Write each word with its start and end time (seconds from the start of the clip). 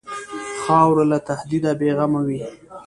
خاوره 0.63 1.05
له 1.11 1.17
تهدیده 1.29 1.71
بېغمه 1.79 2.21
وي. 2.27 2.41